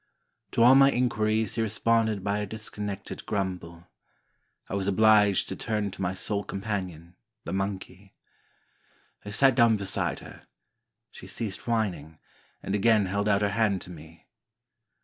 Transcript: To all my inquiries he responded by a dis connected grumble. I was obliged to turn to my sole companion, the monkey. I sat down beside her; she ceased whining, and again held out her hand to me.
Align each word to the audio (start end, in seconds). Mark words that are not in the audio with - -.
To 0.53 0.63
all 0.63 0.73
my 0.73 0.89
inquiries 0.89 1.53
he 1.53 1.61
responded 1.61 2.23
by 2.23 2.39
a 2.39 2.47
dis 2.47 2.71
connected 2.71 3.23
grumble. 3.27 3.85
I 4.67 4.73
was 4.73 4.87
obliged 4.87 5.47
to 5.49 5.55
turn 5.55 5.91
to 5.91 6.01
my 6.01 6.15
sole 6.15 6.43
companion, 6.43 7.15
the 7.43 7.53
monkey. 7.53 8.15
I 9.23 9.29
sat 9.29 9.53
down 9.53 9.77
beside 9.77 10.17
her; 10.21 10.47
she 11.11 11.27
ceased 11.27 11.67
whining, 11.67 12.17
and 12.63 12.73
again 12.73 13.05
held 13.05 13.29
out 13.29 13.43
her 13.43 13.49
hand 13.49 13.83
to 13.83 13.91
me. 13.91 14.25